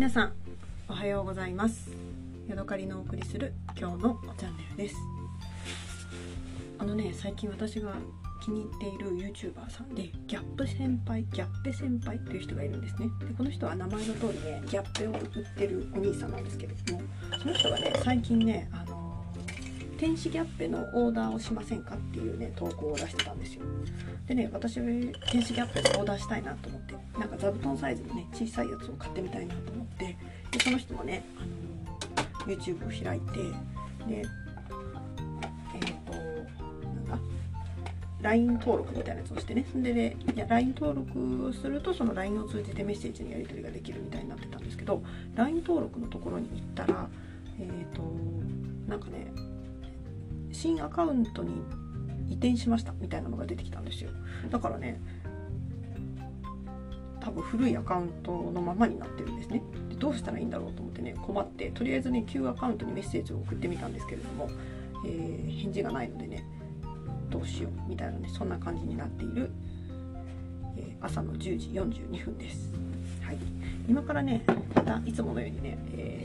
[0.00, 0.32] 皆さん
[0.88, 1.90] おはようございます。
[2.48, 4.96] ヤドカリのお送りする今日のチャンネルです。
[6.78, 7.92] あのね最近私が
[8.42, 13.10] 気に入っている YouTuber さんでギャップ先輩ギャッペ先輩という人がいるんですね。
[13.28, 17.02] でこの人は名前の通りねギャッペを売ってるお兄さんなんですけれども
[17.38, 18.89] その人がね最近ねあの
[20.00, 23.62] 天使ギャッペのオーダーをしませんかっていうね投稿を出してたんですよ。
[24.26, 25.12] でね私天
[25.42, 30.16] 使ギャッペのオーダーしたいなと思ってなんか座布団サイズのね小さいやつを買ってみたいなと思って
[30.52, 31.42] でその人もねあ
[32.48, 33.36] の YouTube を開いて
[34.08, 37.18] でえっ、ー、となんだ
[38.22, 39.66] LINE 登録みたいなやつをしてね。
[39.74, 45.02] でねいや LINE 登録をするとその LINE を通じてメッセージのやり取りができるみたいになってたんですけど
[45.34, 47.06] LINE 登録のところに行ったら
[47.58, 48.02] えっ、ー、と
[48.88, 49.30] なんかね
[50.52, 51.62] 新アカウントに
[52.28, 54.10] 移転しましたみたいなのが出てきたんですよ。
[54.50, 55.00] だからね
[57.20, 59.62] 多分古いアカウントのままになってるんですね。
[59.88, 64.48] でどうしたらいいんだろうと思ってね困ってとりあえずね旧アカウントにメッセージを送ってみたんですけれども、
[65.06, 66.44] えー、返事がないのでね
[67.28, 69.50] どうしようみたいなねそんな感じになっている、
[70.76, 72.72] えー、朝の10時42分です、
[73.22, 73.38] はい、
[73.88, 74.42] 今からね
[74.74, 76.24] またいつものようにね、え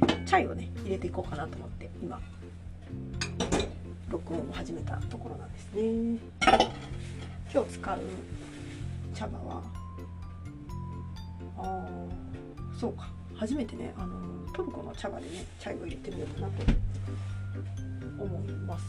[0.00, 2.20] ー、チャイをね入れていこうかなと思って今。
[4.10, 6.18] 録音を始めたところなんですね。
[7.52, 8.00] 今日使う
[9.14, 9.62] 茶葉は？
[11.56, 11.86] あ
[12.78, 13.08] そうか。
[13.36, 14.16] 初めてねあの
[14.52, 16.64] トルコの茶葉でねチャイを入れてみようかなと
[18.24, 18.84] 思います。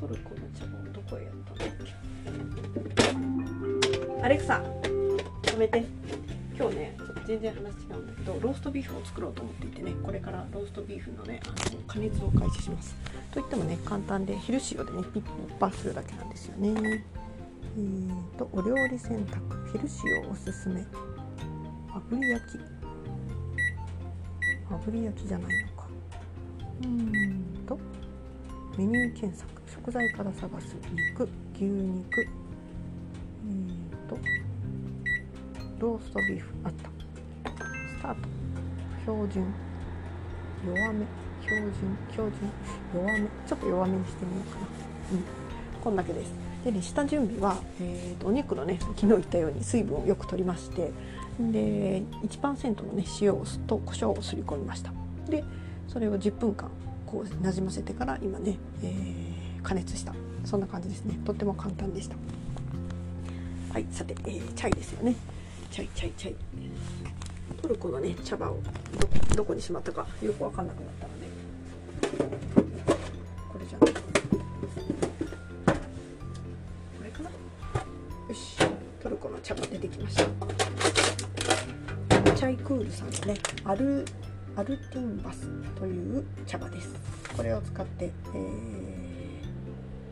[0.00, 1.68] トルコの茶葉をどこへやったんだっ
[4.18, 4.22] け？
[4.24, 4.60] アレクサ
[5.42, 5.84] 止めて。
[6.58, 6.96] 今日ね
[7.28, 7.62] 全然話違
[7.92, 12.96] うんだけどローストビーフを作ろうと思っていてねこれからローストビーフのねあの加熱を開始します。
[13.30, 15.22] といってもね簡単で昼塩でねピッ
[15.58, 17.04] パするだけなんですよね。
[17.76, 19.40] えーとお料理選択。
[19.70, 19.84] 昼
[20.24, 20.80] 塩おすすめ。
[22.10, 22.58] 炙り焼き。
[24.70, 25.86] 炙り焼きじゃないのか。
[26.80, 27.44] うーん。
[27.66, 27.78] と
[28.78, 29.62] メニュー検索。
[29.70, 30.74] 食材から探す。
[31.12, 31.28] 肉。
[31.54, 32.22] 牛肉。
[32.22, 34.16] えーと
[35.78, 36.54] ローストビーフ。
[36.64, 36.97] あった
[37.98, 38.18] スタート。
[39.00, 39.44] 標準。
[40.64, 41.04] 弱め。
[41.42, 41.72] 標準。
[42.12, 42.38] 標準。
[42.94, 43.28] 弱め。
[43.46, 44.66] ちょっと弱めにしてみようかな。
[45.12, 45.82] うん。
[45.82, 46.32] こんだけです。
[46.64, 50.90] でね下準備は、えーと、お肉のね昨日言ったように水分をよく取りまして
[51.38, 54.92] で1%のね塩をと胡椒をすり込みました。
[55.28, 55.44] で
[55.86, 56.70] それを10分間
[57.06, 60.14] こうなじませてから今ね、えー、加熱した。
[60.44, 61.18] そんな感じですね。
[61.24, 62.16] とっても簡単でした。
[63.72, 63.86] はい。
[63.90, 65.14] さて、えー、チャイですよね。
[65.70, 66.36] チャイチャイチャイ。
[67.60, 68.60] トルコのね茶葉を
[69.36, 71.28] どこにしまったかよく分かんなくなったので。
[73.52, 74.00] これじゃないこ
[77.04, 77.30] れかな。
[77.30, 77.34] よ
[78.34, 78.56] し。
[79.02, 80.24] トルコの茶葉出てきました。
[82.34, 84.04] チャイクールさんのねアル
[84.56, 86.94] アルティンバスという茶葉です。
[87.36, 88.38] これを使って、え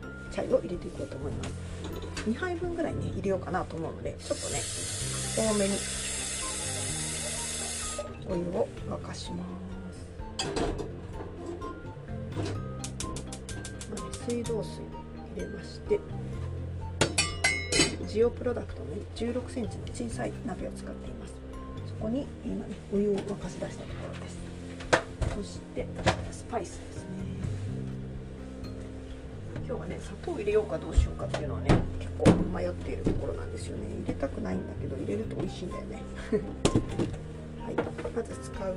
[0.01, 1.51] ー、チャイを入れていこうと思います。
[2.27, 4.59] 2杯分ぐらいね入れようかなと思うのでちょっとね
[5.37, 5.75] 多めに
[8.29, 9.47] お湯を沸かします。
[14.29, 14.81] 水道水
[15.35, 15.99] 入れまして
[18.07, 21.33] ジオプロダクトの、16センチの小さい鍋を使っています。
[21.87, 24.37] そこに今ねお湯を沸かし出したところです。
[25.35, 25.87] そして
[26.31, 27.09] スパイスですね。
[29.65, 33.83] 今日はね砂糖を入れようかどうしようかっていうのはね結構迷っているところなんですよね。
[34.03, 36.01] 入れたくないんだけど入れると美味しいんだよね。
[37.67, 37.75] はい。
[38.15, 38.75] まず使う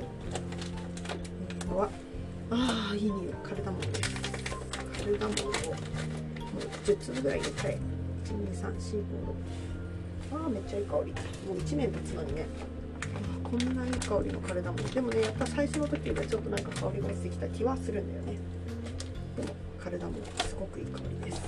[1.69, 1.89] のは
[2.49, 4.11] ああいい匂いカルダモンです。
[4.99, 5.53] カルダモンをもう
[6.83, 7.77] 10粒ぐらい入れたい。
[8.25, 9.03] 12345
[10.33, 11.13] ああめっちゃいい香り。
[11.47, 12.45] もう1年経つのにね。
[13.43, 14.83] こんないい香りのカルダモン。
[14.91, 18.39] でもねやっぱ最初の時よりはちょっとなんか香りがしてきた気はするんだよね。
[19.37, 21.41] でもカルダモンすごくいい香りです。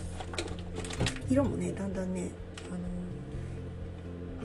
[1.30, 2.32] 色もねだんだんね、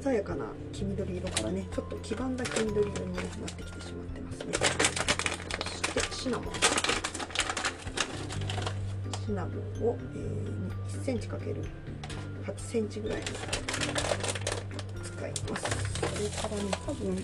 [0.09, 3.31] 鮮やかな黄緑色からねちょっと黄ばんだ黄緑色になって
[3.63, 4.55] きてしまってますね。
[4.55, 4.65] そ
[5.69, 6.55] してシナモン。
[9.27, 9.55] シナモン
[9.87, 10.71] を、えー、
[11.01, 11.63] 1センチかける
[12.47, 13.35] 8センチぐらいに使
[15.29, 15.67] います。
[16.01, 17.15] それからね多分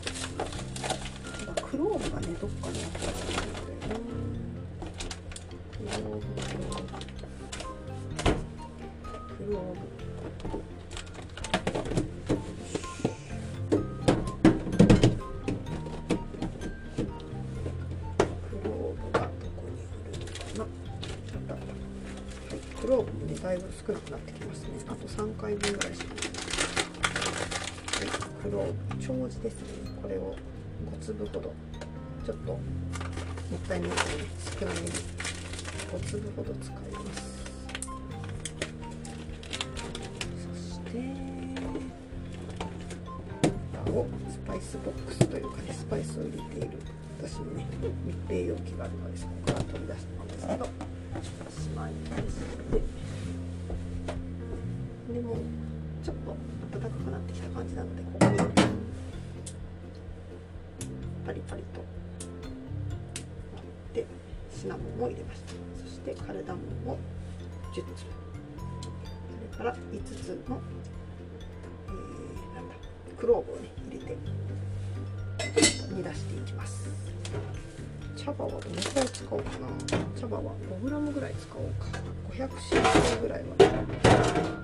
[1.70, 3.36] クローブがねどっかにあったと思うん
[3.70, 3.73] だ
[23.86, 24.68] 少なくなってきますね。
[24.88, 26.14] あと3回分ぐらいしか。
[26.14, 26.24] ない
[28.00, 28.08] はい。
[28.42, 29.90] クローブ丁子ですね。
[30.00, 30.34] これを
[30.90, 31.52] 5粒ほど。
[32.24, 32.58] ちょっとも
[33.54, 34.00] ったいないので、
[34.58, 37.44] 少なめに5粒ほど使います。
[40.40, 40.98] そして
[43.92, 46.78] をスパイスボックスというかねスパイスを入れている。
[47.18, 47.66] 私のね
[48.06, 50.94] 密閉容器があるのでそこから取り出したんですけど。
[51.64, 52.40] しまいです
[52.70, 52.93] で
[55.14, 55.36] でも
[56.02, 56.36] ちょっと
[56.72, 58.36] 暖かくなってきた感じなのでここに
[61.24, 61.84] パリパリと。
[63.94, 64.04] で
[64.52, 65.52] シナモンを入れました。
[65.80, 66.98] そしてカルダモンを
[67.72, 67.94] 10粒。
[67.94, 70.60] それから5つの、
[71.86, 72.74] えー、なんだ
[73.16, 74.16] クローブをね入れて
[75.94, 76.88] 煮出していきます。
[78.16, 79.68] 茶葉はどのくらい使おうかな。
[80.20, 80.42] 茶葉は
[80.82, 82.00] 5g ぐらい使おうか。
[82.32, 84.63] 500cc ぐらいは。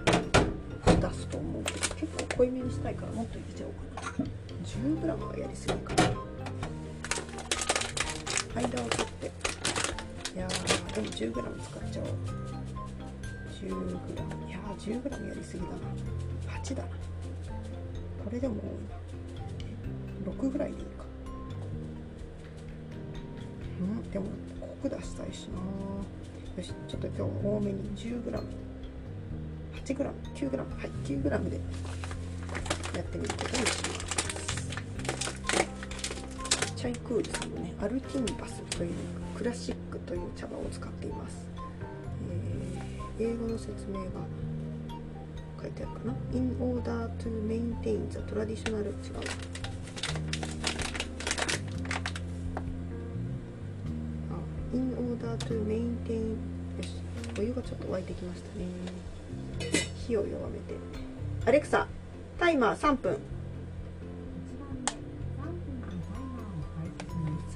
[1.13, 4.27] 出すと思うけど結構濃いめにしたいからもっと入れちゃおうかな
[4.65, 6.11] 10g はやりすぎかな
[8.55, 9.27] 間を取って
[10.35, 12.09] いやーでも 10g 使っちゃおう
[13.61, 16.89] 10g いやー 10g やりすぎだな8だな
[18.25, 18.69] これでも多い
[20.27, 21.05] な6ぐらいでいいか
[23.81, 24.27] うんでも
[24.83, 25.59] 濃く出したいしな。
[26.57, 27.91] よしちょっと今日は多めに
[29.91, 31.61] 10g8g9g はい 9g で
[32.97, 33.91] やってみることにします。
[36.77, 38.93] チャイクールさんのねアルティンバスという
[39.37, 41.47] クラシックという茶葉を使っています、
[43.19, 44.07] えー、英語の説明が
[45.61, 48.93] 書いてあるかな？In order to maintain the traditional 違う
[54.73, 56.95] In order to maintain よし
[57.39, 58.65] お湯がちょっと沸いてきましたね。
[60.11, 60.75] 火を弱めて
[61.47, 61.87] アレクサ
[62.39, 63.19] タイマー3分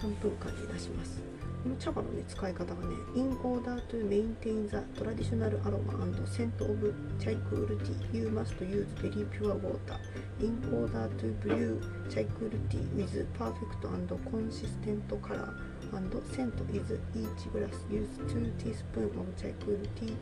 [0.00, 1.20] 3分間に出します
[1.64, 8.54] この茶葉の、ね、使い方がね In order to maintain the traditional aroma and scent of chai cool tea you must
[8.60, 9.98] use very pure water
[10.40, 15.54] In order to brew chai cool tea with perfect and consistent color
[15.92, 20.14] and scent is each glass use 2 teaspoon of chai cool tea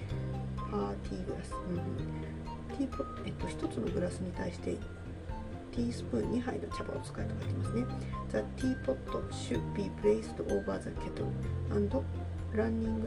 [0.77, 4.77] ーティーグラス、うん、ティーポえっと1つのグラスに対して
[5.73, 7.87] ティースプーン2杯の茶葉を使えと書いてますね。
[8.31, 8.97] The teapot
[9.31, 11.27] should be placed over the kettle
[11.75, 12.05] and
[12.55, 13.03] running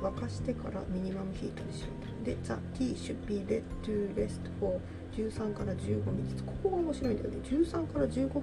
[0.00, 1.88] 沸かしてからミニマムヒートにしよ
[2.22, 4.14] うで、The tea should be let to
[5.54, 6.14] から15分
[6.46, 7.36] ここが面白いんだよね。
[7.42, 8.42] 13から15分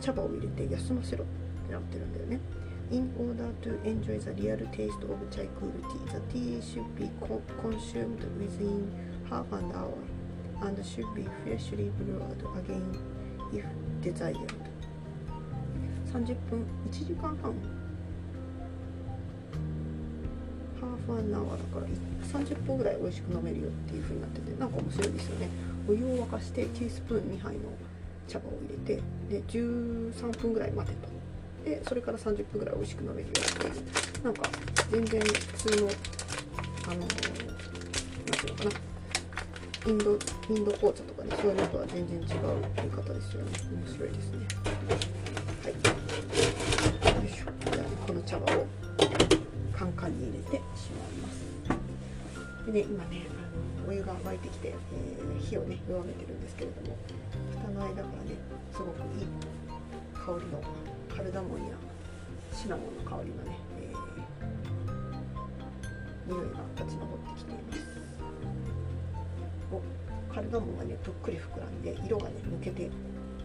[0.00, 1.26] 茶葉を入れて休ませろっ
[1.66, 2.40] てなってるんだよね。
[2.90, 7.40] In order to enjoy the real taste of chai cool tea, the tea should be co
[7.60, 8.90] consumed within
[9.30, 9.96] half an hour
[10.62, 12.98] and should be freshly brewed again
[13.52, 13.64] if
[14.02, 14.52] desired
[16.12, 17.54] 30分1時間半
[20.80, 25.48] ハーフアンアワーだから30分ぐらい美味しく飲めるよっていう風になっててなんか面白いですよね
[25.88, 27.60] お湯を沸かしてティースプーン2杯の
[28.26, 31.19] 茶葉を入れてで13分ぐらい待てと
[31.64, 34.42] でそれから30分ぐらい美味しく飲めるよっていうなんか
[34.90, 35.90] 全然普通の
[36.88, 38.70] あの何ていうのかな。
[39.86, 40.14] インドイ
[40.52, 42.26] ンド紅茶とかねそういうのとは全然違う
[42.76, 43.50] やり方ですよね。
[43.72, 44.46] 面白いですね。
[45.62, 45.72] はい。
[47.24, 47.44] よいしょ。
[47.72, 48.66] じゃあこの茶葉を
[49.74, 52.66] カンカンに入れてしまいます。
[52.66, 56.96] でね今ねあのお湯が沸いてきて、えー、火をね弱めてるんですけれども
[57.52, 58.36] 蓋の間からね
[58.72, 59.26] すごくいい
[60.12, 60.62] 香りの
[61.20, 61.74] カルダモンや
[62.50, 67.80] シナモンの香りのね、えー、匂いが立ち上ってきています。
[69.70, 69.82] お
[70.34, 72.88] カルダモンがねぷっくり膨らんで色がね抜けてい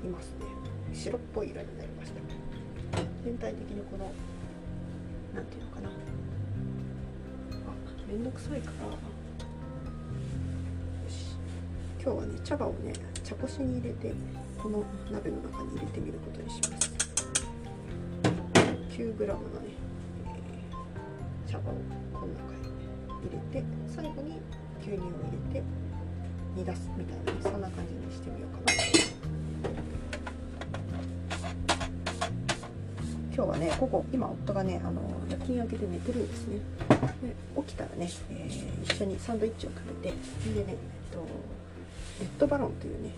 [0.07, 0.45] ますね。
[0.93, 2.21] 白っぽい色になりました。
[3.25, 4.09] 全体的にこの
[5.35, 5.89] 何ていうのかな。
[5.89, 5.91] あ
[8.07, 8.87] めんどくさいから。
[8.87, 8.93] よ
[11.09, 11.35] し。
[12.01, 14.13] 今日はね茶葉をね茶こしに入れて
[14.63, 16.94] この鍋の中に入れてみることにします。
[18.95, 19.41] 9g のね、
[21.45, 21.73] 茶葉を
[22.13, 22.71] この中に
[23.27, 24.39] 入れて最後に
[24.79, 25.09] 牛乳を入
[25.53, 25.63] れて
[26.55, 28.77] 煮出すみたいなそんな感じにしてみようかな。
[33.35, 36.59] 今日はね午後今夫がねあの夜勤明けで寝てるんですね。
[37.21, 40.15] で起きたらね、えー、一緒にサンドイッチを食べて
[40.53, 40.75] でね、えっ
[41.11, 41.27] と、
[42.21, 43.09] レッドバロンというね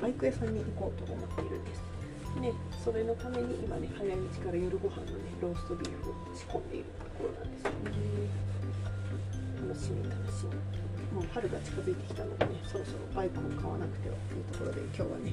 [0.00, 1.95] バイク屋さんに行こうと思っているんです。
[2.40, 2.52] ね、
[2.84, 7.76] それのために今ね早いうちから夜ご飯のねローストビーフを仕込んでいるところなんですよね。
[9.68, 15.32] 楽しみ楽しみもう春が近づいてきたのでねそろそろバイクを買わなくてはというところで今日はね、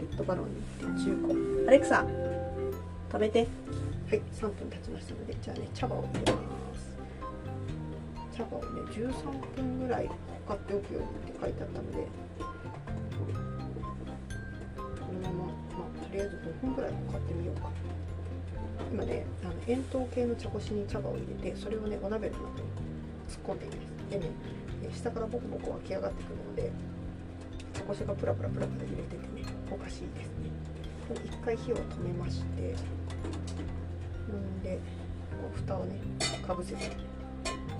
[0.00, 1.68] レッドバロンに行って中古。
[1.68, 2.06] アレクサ
[3.10, 3.46] 食べて。
[4.08, 6.38] はい3分経ちましたのでじゃあね茶葉を入れま
[6.74, 6.96] す。
[8.36, 10.10] 茶葉をね13分ぐらい
[10.46, 12.06] 買っておくようにって書いてあったので
[16.12, 17.70] りあえず5分ぐらい買ってみようか。
[18.92, 22.68] 今ねあの円筒形の茶こしに茶葉を入れてそれをねお鍋の中に
[23.28, 23.78] 突っ込んでいます。
[24.10, 24.26] でね
[24.92, 26.72] 下からボコボコ湧き上がってくるので
[27.72, 30.50] 茶こしがプラプラプラプラ揺れててねおかしいですね。
[31.24, 32.74] 一回火を止めまして
[34.32, 34.78] んで
[35.30, 35.98] こう蓋をね
[36.46, 36.90] かぶせて。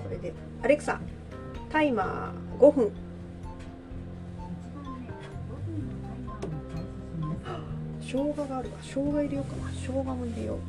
[0.03, 0.99] これでアレクサ
[1.69, 2.91] タイマー5分。
[8.13, 8.77] 生姜があるわ。
[8.83, 9.71] 生姜入れようかな。
[9.71, 10.59] 生姜も入れよう。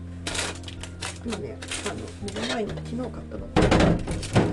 [1.27, 3.47] 今ねあの目の前に昨日買ったの。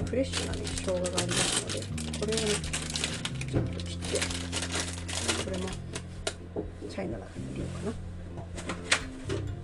[0.08, 1.80] フレッシュなね生姜がありますので
[2.20, 2.44] これをね
[3.50, 4.04] ちょっと切って
[5.46, 5.70] これも
[6.90, 7.96] チャイナラ入れようかな。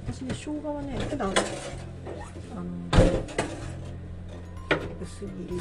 [0.07, 1.35] 私ね生姜はね普段あの
[5.03, 5.59] 薄切り。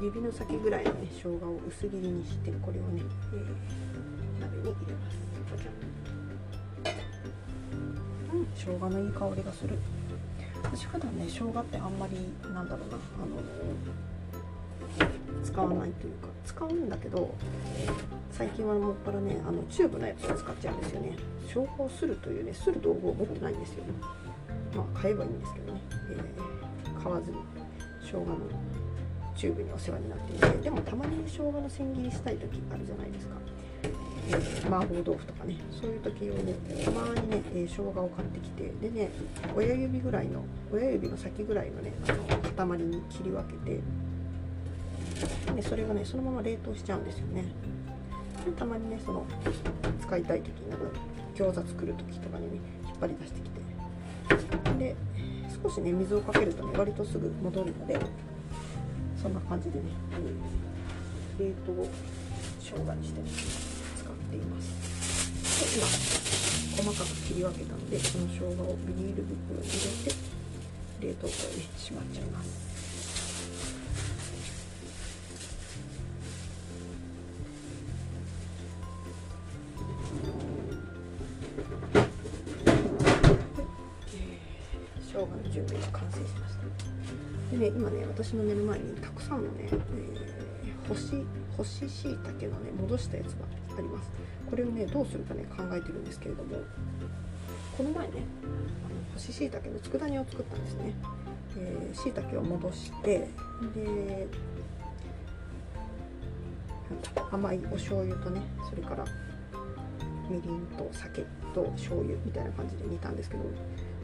[0.00, 3.02] 指の先ぐらいのね生姜を薄切りにしてこれをね、
[3.32, 3.97] えー、
[4.58, 5.18] に入れます。
[8.32, 9.78] うん生姜のいい香りがする。
[10.62, 12.16] 私普段ね生姜ってあんまり
[12.52, 12.96] なんだろうな。
[12.96, 13.40] あの
[15.44, 16.28] 使わないというか。
[16.44, 17.34] 使うんだけど
[18.32, 21.16] 最近はもっぱらねあのチューブのやつを使っちゃうんですよね。
[21.46, 23.84] 生姜をするというねする道具を持ってないんですよ
[24.74, 27.38] まあ買えばいいんですけどね、えー、買わずに
[28.02, 28.36] 生姜の
[29.36, 30.58] チューブにお世話になっていて。
[30.64, 33.36] でもたまに生姜の千切りしたい時あるじゃないですか、
[34.28, 36.54] えー、麻婆豆腐とかねそういう時をね
[36.84, 39.10] たまにね、えー、生姜を買ってきてでね
[39.56, 43.80] 親指ぐらいの親指の先ぐらいのねあの塊に切り分けて
[45.54, 47.44] でそれをねそのまま冷凍しちゃうんですよね。
[48.44, 49.24] でたまにねその
[50.00, 50.86] 使いたい時になんか
[51.34, 53.58] 餃子作る時とかにね引っ張り出してきて。
[54.78, 54.94] で
[55.62, 57.98] 少しね水をかけるとね割とすぐ戻るので
[59.20, 60.68] そんな感じでね、うん
[61.38, 61.88] 冷凍
[62.60, 63.67] 生姜にして、ね、使
[64.28, 64.68] っています。
[65.64, 70.16] で今細かく切り分けたのでその生姜をビニール袋に入れて
[71.00, 72.68] 冷凍庫にしまっちゃいます。
[85.10, 86.62] 生姜の準備が完成しました。
[87.50, 90.27] でね今ね私の目の前にたくさんのね、えー、
[90.88, 91.26] 干し
[91.56, 93.44] 干し椎茸のね戻したやつが
[93.76, 94.10] あります。
[94.48, 96.56] これをねどうするかね考えてるんですけれども
[97.76, 98.46] この前ねあ
[98.88, 100.94] の干し椎茸の佃煮を作ったんですね。
[101.56, 103.28] えー、椎茸を戻して
[103.74, 104.26] で
[107.30, 109.04] 甘いお醤油とねそれから
[110.30, 111.22] みりんと酒
[111.54, 113.44] と醤油みたいな感じで煮たんですけど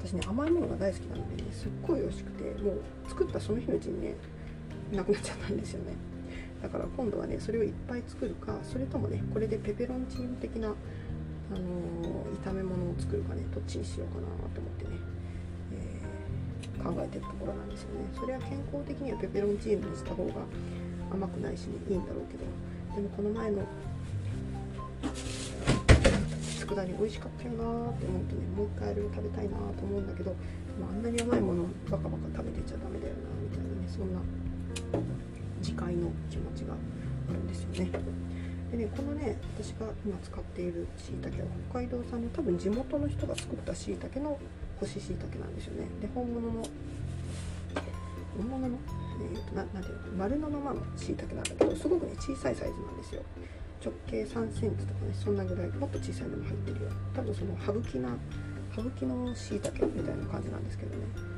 [0.05, 4.15] 私ね甘いものが大好きなのでねすっごい美味しくてもう作ったその日のうちにね
[4.93, 5.95] なくなっちゃったんですよね。
[6.65, 14.91] だから今度はねそれをいっぱい作るかそれともねこれでペペロンチーノ的な、あのー、炒め物を作るかねどっちにしようかなと思ってね、
[15.75, 18.09] えー、考えてるところなんですよね。
[18.19, 20.33] それは健康的にはペペロンチーノにした方が
[21.13, 22.45] 甘くないしねいいんだろうけど。
[22.97, 23.61] でもこの前の
[26.65, 30.35] 佃煮美味しかったよなって思うとねもう一回あれを食べたいなと思うんだけど、
[30.81, 34.21] まあ、あんなに甘いものバカバカ食べてちゃダメだよなみたいなねそんな
[35.65, 37.91] 自戒の気持ちがあるんですよね。
[38.71, 44.39] でねこのね私が今使っているしいたけは北海道産の多分地元の人が作ったしいたけの
[44.79, 45.89] 干ししいたけなんですよね。
[46.03, 46.63] で本物の
[48.37, 48.79] 本物の
[49.15, 53.23] えーと、ななんていうの丸のままのしいたけなんだけどすごくね小さいサイズなんですよ。
[53.83, 56.91] 直径3センチとかねそんなぐらいもっと小さいのも入ってるよ。
[57.15, 58.09] 多分その羽吹きな
[58.75, 61.34] 羽吹きのしいたけみたいな感じなんですけどね。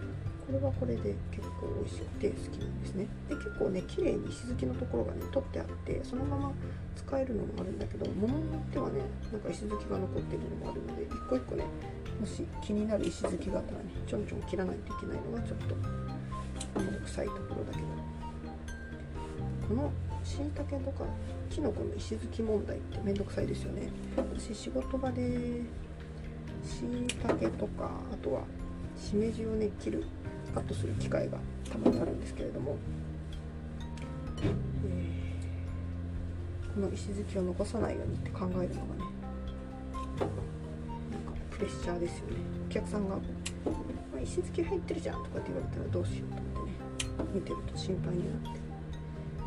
[0.47, 3.07] これはこれで結構美味しくて好きなんですね。
[3.29, 6.53] で結構ね綺麗に石突きのところがね取ってあってそのまま
[6.95, 9.01] 使えるのもあるんだけど物によってはね
[9.33, 11.65] なんか石突きが残ってるのもあるので一個一個ね
[12.21, 15.75] もし気になる石突きがあったらねちょんちょん切らないといけないのがちょっと
[16.79, 18.17] 面倒くさいところだけど。
[19.69, 19.91] この
[20.23, 21.05] しいたけとか
[21.51, 23.91] きのこの石突き問題ってめんどくさいですよね。
[24.17, 25.63] 私仕事場で
[26.63, 28.43] しいたけとかあとは
[28.97, 30.05] しめじをね切る
[30.57, 31.37] カットする機会が
[31.71, 32.77] たまにあるんですけれども、
[34.39, 38.71] えー、この石突きを残さないようにって考えるのがね
[40.19, 42.37] なんかプレッシャーですよね。
[42.67, 43.19] お客さんが
[44.25, 48.61] 「石突き入ってるじゃん」とかって言われたらどうしようと思ってね見てると心配になって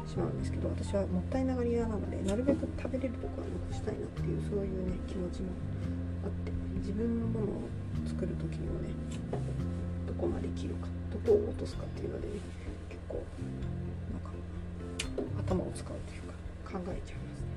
[0.07, 5.49] しまうんですけど私はもったいながり屋なのでなるべく食べれるとこは残したいなっていうそういうね気持ちも
[6.23, 7.61] あって自分のものを
[8.05, 8.93] 作る時にはね
[10.05, 10.98] どこまで切るか。
[11.11, 12.33] どこを落とすかっていうのでね
[12.89, 13.23] 結構
[14.13, 14.31] なんか
[15.45, 16.21] 頭を使うという
[16.71, 17.47] か考えちゃいますね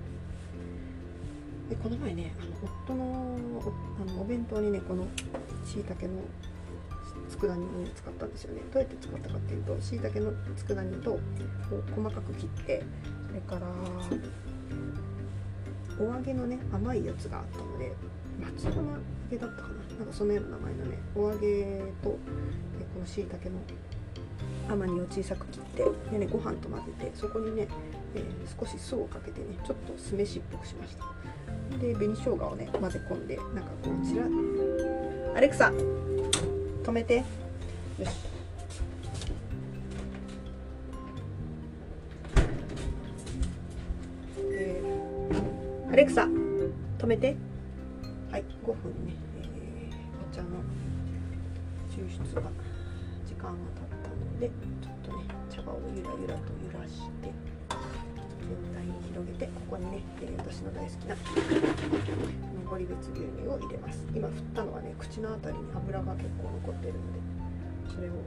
[1.70, 2.50] でこの前ねあの
[2.86, 3.02] 夫の
[4.00, 5.06] あのお弁当にねこの
[5.66, 6.12] しいたけの
[7.28, 8.60] 佃煮を、ね、使ったんですよね。
[8.72, 11.18] どうやって使ったかっていうとしいたけの佃煮と
[11.94, 12.82] 細かく切って
[13.26, 13.66] それから
[15.98, 17.92] お揚げのね甘いやつがあったので
[18.38, 18.98] 松山揚
[19.30, 19.74] げだったかな。
[19.98, 22.18] なんかそのような名前のねお揚げと
[22.94, 23.56] このしいたけの
[24.68, 27.68] 甘煮を小さく切ってで、ね、ご飯と混ぜてそこにね、
[28.14, 28.24] えー、
[28.60, 31.04] 少し酢をかけてねちょっと酢飯っぽくしました。
[31.78, 34.24] で紅生姜をね混ぜ込んでなんかこちら
[35.36, 35.72] アレクサ
[36.82, 37.16] 止めて。
[37.16, 37.24] よ
[38.06, 38.10] し、
[45.90, 46.28] アレクサ
[46.98, 47.36] 止めて。
[48.30, 50.48] はい5分ね、えー、お茶の
[51.90, 52.42] 抽出が
[54.42, 54.50] で
[54.82, 61.14] ちょっとね茶葉をゆらゆらと揺らして全体に広げてここにね、えー、私の大好きな
[62.66, 64.04] 氷別牛乳を入れます。
[64.12, 67.12] 今振ったのはね口の辺りに油が結構残っているの
[67.86, 68.18] でそれを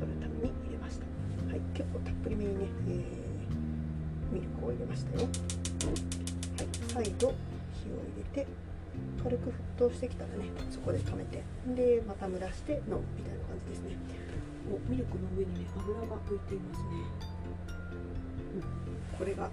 [0.00, 1.04] 取るために入れました。
[1.52, 5.28] はい結構たっぷりめにね、えー、ミルクを入れましたよ。
[5.28, 8.48] はい再度火を入れて
[9.22, 11.42] 軽く沸騰してきたらねそこで止めて
[11.76, 14.29] でまた蒸らして飲むみたいな感じですね。
[14.70, 16.86] おミルクの上にね油が浮いていますね、
[18.54, 19.50] うん、これが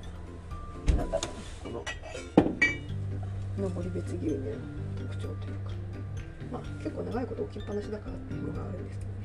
[0.95, 1.83] なんだろうこの
[3.69, 4.39] 登別牛乳の
[4.97, 5.77] 特徴というか。
[6.51, 9.17] まあ結構長いこと置きっぱなしだからっていうのがあるんですけどね。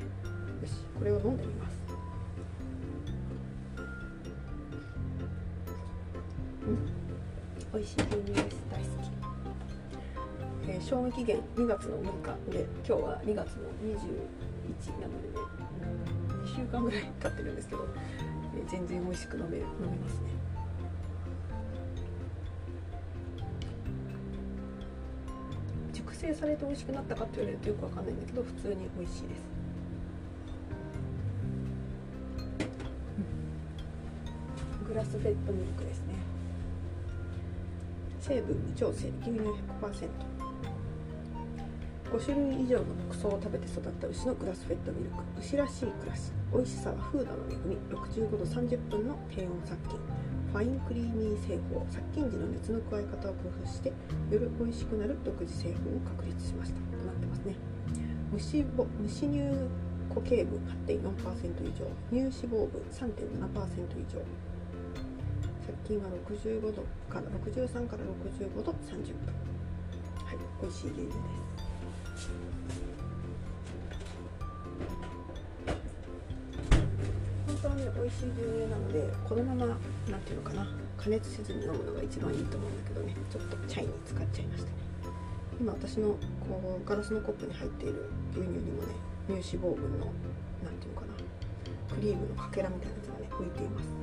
[0.63, 1.77] よしこれを飲んでみます。
[6.67, 6.79] うん。
[7.73, 8.57] 美味しい牛乳です。
[8.71, 9.13] 大好き。
[10.69, 13.97] えー、賞味期限2月の6日で今日は2月の21
[15.01, 15.62] なのでね、
[16.53, 17.87] 2週間ぐらい経ってるんですけど、
[18.57, 20.53] えー、全然美味しく飲める飲めますね。
[26.23, 29.43] 成されて美味しくなったかって言われるとよくわかんないんだけど普通に美味しいです、
[34.81, 36.15] うん、グラスフェットミルクですね。
[38.21, 40.32] 成分無調整牛乳100%
[42.13, 45.17] 5種類以上の牧草を食べて育った牛のグラスフェットミルク。
[45.41, 46.31] 牛らしい暮らし。
[46.53, 47.77] 美味しさはフードの恵み。
[47.89, 49.97] 65度30分の低温殺菌。
[50.53, 51.81] ファインクリーミー製法。
[51.89, 53.95] 殺菌時の熱の加え方を工夫してよ
[54.29, 56.77] り美味しくなる独自製法を確立しました。
[57.01, 57.57] となってますね。
[58.31, 59.41] 虫ぼ虫乳
[60.13, 61.89] 固形分8.4%以上。
[62.13, 64.21] 乳脂肪分3.7%以上。
[65.65, 69.33] 殺菌は65度から63から65度30分。
[70.29, 71.13] はい美味しい牛乳で
[71.57, 71.62] す。
[77.47, 79.67] 本当はね美味しい牛乳なのでこのまま
[80.11, 83.17] 何ていうのかな加熱せずに飲むのが一番いいと思うんだけどね。
[83.31, 84.77] ちょっとチャイに使っちゃいましたね。
[85.61, 86.09] 今私の
[86.41, 88.95] こうガラスのコップに入っている牛乳にもね
[89.29, 90.13] 乳脂肪分の
[90.65, 91.15] 何ていうのかな
[91.95, 94.02] クリームのかけらみたいなやつがね浮いています。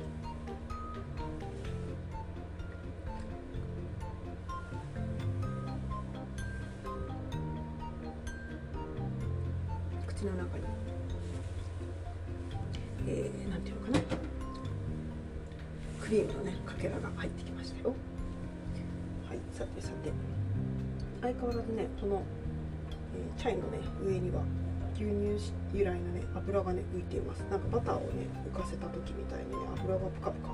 [25.72, 27.40] 由来のね油がね浮いています。
[27.50, 30.48] なんかバターをね浮かせた時みたいにね油がプカプカ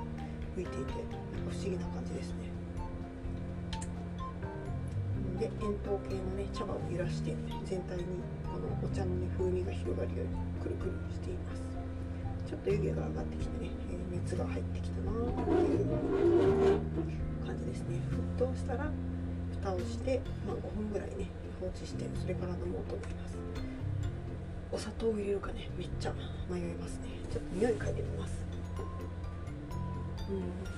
[0.55, 2.47] 浮いていてなんか不思議な感じですね。
[5.39, 8.03] で円筒形のね茶葉を揺らして全体に
[8.45, 11.61] このお茶のね風味が広がるようにくるくるしています。
[12.47, 15.85] ちょっと湯気が上がってきてね、え、熱が入ってきたなっていう
[17.45, 17.99] 感じですね。
[18.39, 18.89] 沸騰したら
[19.51, 23.66] 蓋をして、まあ、5分ぐらいね放置してそれから飲もうと思います。
[24.71, 25.69] お砂糖を入れるかね。
[25.77, 26.13] めっちゃ
[26.49, 27.07] 迷いますね。
[27.31, 28.33] ちょっと匂い嗅いでみます。
[30.29, 30.33] う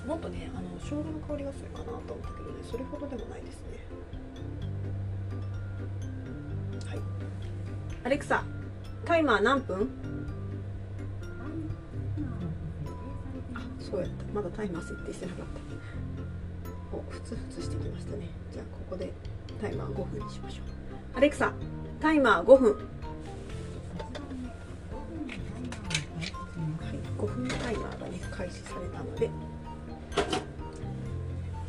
[0.06, 0.08] ん。
[0.08, 2.62] もっとねあの生姜の香りがするかなと思ったけどね。
[2.70, 3.78] それほどでもないですね。
[6.86, 7.00] はい。
[8.04, 8.44] アレクサ
[9.04, 9.90] タイマー何分？
[13.80, 14.24] そうやった。
[14.32, 16.96] まだタイマー設定してなかった。
[16.96, 18.28] おふつふつしてきましたね。
[18.52, 19.12] じゃあここで
[19.60, 21.18] タイマー5分にしましょう。
[21.18, 21.52] アレクサ
[21.98, 22.88] タイマー5分
[27.20, 29.28] 5分タイマーがね開始されたので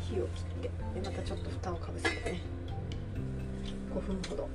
[0.00, 2.40] 火を切ってでまたちょっと蓋をかぶせてね
[3.94, 4.48] 5分ほど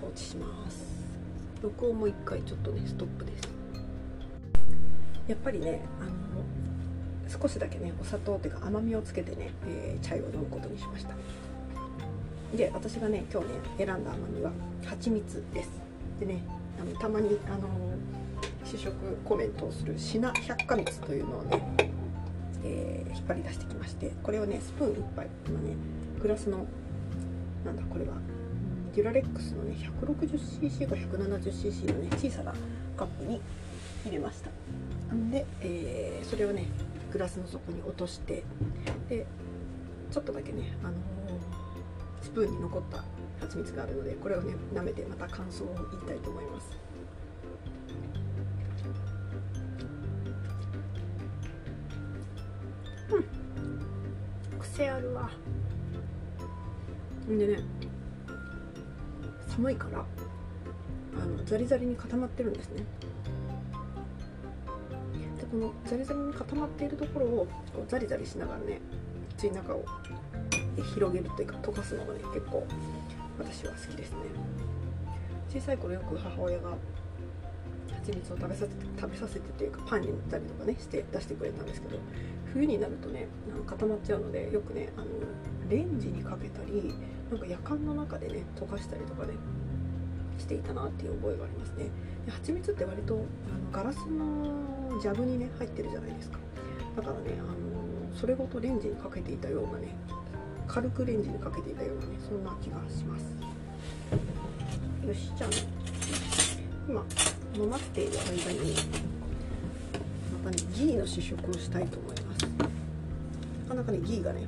[0.00, 0.86] 放置します。
[1.60, 3.48] 録音も1回ちょっとねストップです。
[5.26, 6.10] やっぱりねあの
[7.28, 11.14] 少しだけねお砂糖っていうか甘みをつけてね、えー、チャイを飲むことにしました。
[12.56, 14.52] で私がね今日ね選んだ甘みは
[14.86, 15.70] 蜂蜜です。
[16.20, 16.44] でね
[16.80, 17.68] あのたまにあの
[18.64, 21.62] 試食コメントをするシナ百花蜜というのをね、
[22.64, 25.76] えー、引っ張り出してきましてこれをねスプーン1杯今ね
[26.20, 26.66] グラスの
[27.64, 28.14] なんだこれは
[28.94, 32.52] デュラレックスのね 160cc か 170cc のね小さな
[32.96, 33.40] カップに
[34.04, 34.50] 入れました。
[35.30, 36.66] で、えー、それをね
[37.12, 38.44] グラスの底に落として
[39.08, 39.26] で
[40.10, 40.96] ちょっとだけね、あのー、
[42.22, 43.04] スプーンに残った
[43.48, 46.78] 蜂蜜があるのでこれをね舐めてまた感想を言いたいと思います。
[53.10, 54.58] うん。
[54.58, 55.30] 癖あるわ。
[57.28, 57.62] んでね
[59.48, 62.84] 寒いからあのザリザリに固まってるんですね。
[65.38, 68.80] でこのザリザリに固まっているところをこうザリザリしながらね
[69.36, 69.84] 口の中を
[70.94, 72.66] 広げるというか溶かすのがね結構
[73.38, 74.18] 私は好きですね。
[75.48, 76.76] 小さい頃よく母親が
[78.08, 81.98] 蜂蜜を食べさせて食べさせてというかパンに塗ったりとかねして出してくれたんですけど
[82.52, 83.28] 冬になるとね
[83.66, 85.06] 固まっちゃうのでよくねあの
[85.70, 86.94] レンジにかけたり
[87.30, 89.34] なんか夜間の中でね溶かしたりとかね
[90.38, 91.90] していたなっていう覚えがありますね。
[92.26, 93.24] で蜂蜜って割とあの
[93.72, 96.38] ガラスのジャブにね入ってるじゃないですか。
[96.96, 99.94] だからねあのそれごとレンジにかけていたようなね
[100.68, 103.24] 軽くレンジにかけていたようなねそんな気がします。
[105.08, 105.56] よしじゃあね。
[106.86, 107.02] 今
[107.66, 108.74] 待っている間に
[110.44, 112.46] またねギーの試食をしたいと思います。
[113.62, 114.46] なかなかねギーがね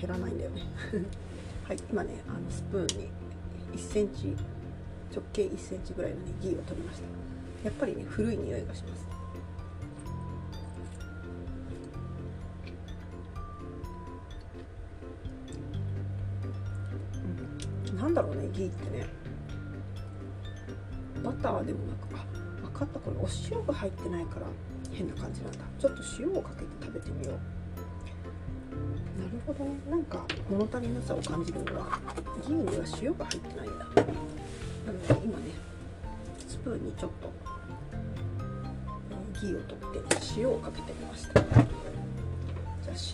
[0.00, 0.62] 減らないんだよね。
[1.68, 3.08] はい今ねあのスプーンに
[3.74, 4.34] 1センチ
[5.14, 7.68] 直径1センチぐらいのねギーを取りました。
[7.68, 9.11] やっぱりね古い匂いがします。
[18.02, 19.06] なんだろうねギーってね。
[21.22, 22.26] バターでもなくあ
[22.66, 24.46] 分かったこれお塩が入ってないから
[24.92, 25.58] 変な感じなんだ。
[25.78, 27.34] ちょっと塩をかけて食べてみよう。
[29.22, 29.70] なるほどね。
[29.88, 32.00] なんか物足りなさを感じるのは
[32.44, 33.84] ギーには塩が入ってないんだ。
[33.84, 35.44] なので今ね
[36.48, 37.32] スプーンにちょっと
[39.40, 41.40] ギーを取って塩をかけてみました。
[41.40, 41.64] じゃあ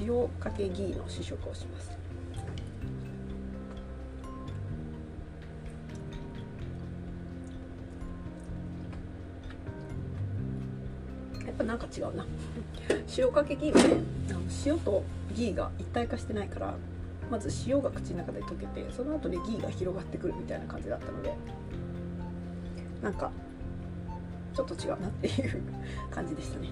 [0.00, 1.97] 塩かけギーの試食をします。
[13.18, 13.96] 塩かけギーはね
[14.30, 15.02] あの塩と
[15.34, 16.74] ギーが一体化してないから
[17.28, 21.34] まず塩が口の中で溶けてその後でギーが広がってくるみたいな感じだったので
[23.02, 23.32] なんか
[24.54, 25.62] ちょっと違うなっていう
[26.10, 26.68] 感じでしたね。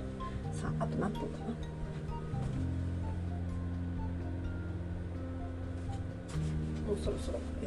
[0.52, 1.44] さああと何分かな？
[6.86, 7.66] もうそろそろ、え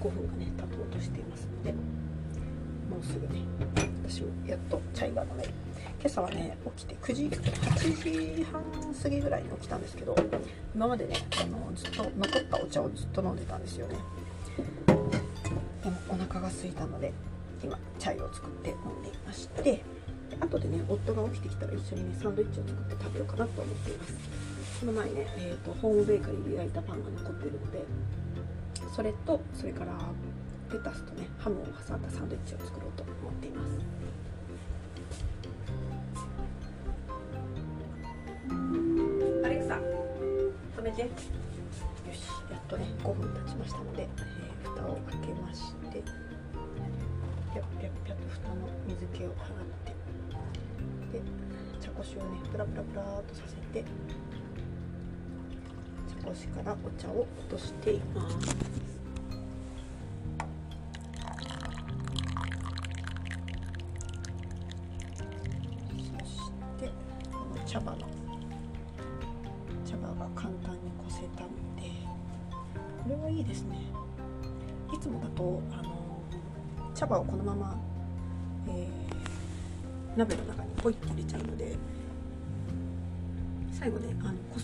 [0.00, 1.99] ー、5分がね経とうとしていますので。
[2.90, 3.40] もうすぐね
[4.04, 5.50] 私もやっとチャイが飲める
[6.00, 8.62] 今朝はね起きて9時8時半
[9.02, 10.16] 過ぎぐらいに起きたんですけど
[10.74, 13.94] 今までねあのずっと残ったお茶をずっと飲んでたんですよね。
[14.86, 17.12] でもお腹が空いたので
[17.62, 19.82] 今チャイを作って飲んでいまして
[20.40, 24.14] 後でね夫が起きてきたら一緒にねサンドイッチを作って食べようかなと思っています。
[24.80, 27.84] その前ね、えーと、ホームベーカリーで焼いたパンが残ってるので
[28.96, 29.92] それとそれから
[30.72, 33.78] レタスとねハムを挟んだサンドイッチを作ろうと思っています。
[39.44, 39.74] アレクサ
[40.76, 41.02] 止めて。
[41.02, 41.08] よ
[42.12, 46.02] しやっとね5分経ちましたので、えー、蓋を開けまして。
[47.52, 49.34] ぴゃっぴゃっぴゃと蓋の水気を払っ
[49.84, 51.18] て。
[51.18, 51.20] で
[51.80, 53.84] 茶こしをねプラプラプラーとさせて
[56.08, 58.89] 茶こしからお茶を落としています。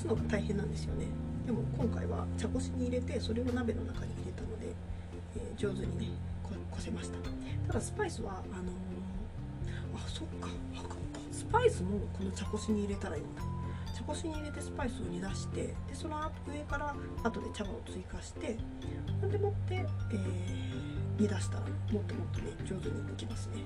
[0.06, 1.06] のが大変なんですよね。
[1.46, 4.74] でも今回は茶こしに入れてそれを鍋の中に入れたので、
[5.36, 6.08] えー、上手にね
[6.70, 7.16] こせました。
[7.68, 8.72] ただスパイスはあの
[9.94, 13.42] あそっか分かったスパイスもこの茶こしに入れたらいいんだ
[13.96, 18.58] 茶こしに入れてスパイスを煮出してでその上から後で茶葉を追加して
[19.20, 23.64] ほんでもって、えー、煮出したらもっともっとね上手にいきますね。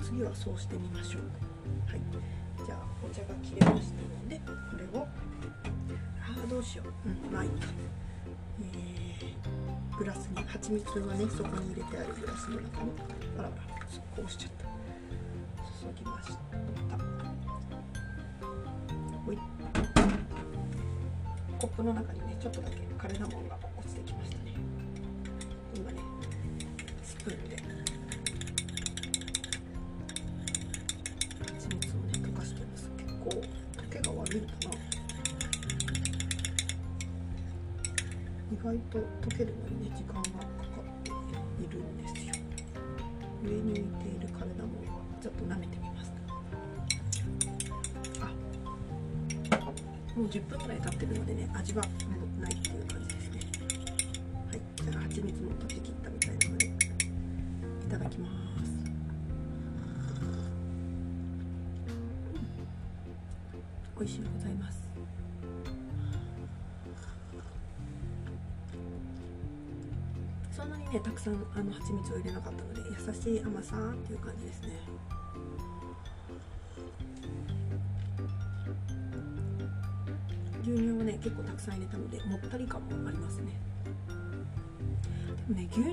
[0.00, 1.22] お次はそうしてみましょう。
[1.90, 2.00] はい。
[2.64, 5.06] じゃあお茶が切れましたのでこれをあ
[6.44, 7.08] あどうしよう。
[7.08, 7.66] うんまあいいか。
[8.60, 12.92] えー、グラスに蜂蜜がねそこに入れてあるグラスの中に
[13.36, 13.72] パラパラ
[14.16, 14.64] こうしちゃった。
[15.86, 16.34] 注ぎました。
[19.24, 19.38] ほい。
[21.58, 23.58] コップの中にねちょっとだけカルダモンが
[38.62, 40.38] 外と溶けるのにね時間がかか
[40.80, 42.32] っているんですよ。
[43.42, 45.02] 上に浮いているカルダモンは。
[45.20, 46.12] ちょっと舐めてみます
[48.20, 48.26] あ
[50.16, 51.82] もう10分くらい経ってるのでね味は。
[70.92, 74.68] ねたくさんあの蜂蜜を入れなかったので優しい甘さっていう感じですね。
[80.62, 83.58] 牛乳をね結構たくさん入れたのでもったり感もありますね。
[85.48, 85.92] でもね牛乳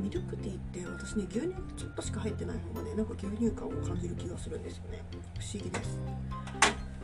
[0.00, 5.02] ミルクティーって私ね牛乳ちょっとしか入ってない方がねなんか牛乳感を感じる気がするんですよね。
[5.38, 6.00] 不思議です。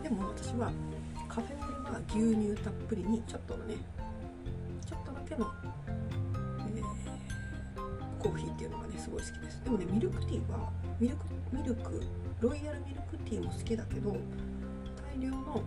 [0.03, 0.72] でも私は
[1.29, 3.77] カフェオレは牛乳たっぷりにちょっとのね
[8.62, 9.61] っていうのがねすごい好きです。
[9.64, 10.70] でもねミルクティーは
[11.01, 12.01] ミルクミルク
[12.40, 14.16] ロイヤルミルクティーも好きだけど
[15.12, 15.62] 大量の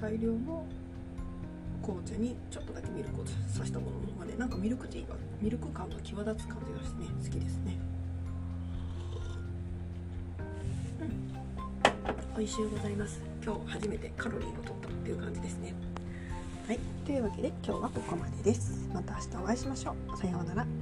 [0.00, 0.64] 大量の
[1.82, 7.80] 紅茶にちょっとだけミルクをさしたものの方がねなんかミルクティーがミルク感が際立つ感じがしてね好きですね。
[11.00, 12.36] うん。
[12.36, 13.20] 美味しゅうございます。
[13.44, 15.74] 今日初めてカロリーを取ったっていう感じですね。
[16.70, 18.88] はい、というわけで今日はここまでです。
[18.94, 20.16] また明日お会いしましょう。
[20.16, 20.79] さようなら。